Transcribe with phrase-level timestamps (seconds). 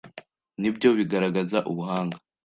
[0.59, 2.17] ni byo bigaragaza ubuhanga